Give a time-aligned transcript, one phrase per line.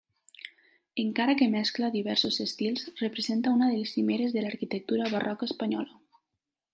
[1.01, 5.99] Encara que mescla diversos estils, representa una de les cimeres de l'arquitectura barroca espanyola.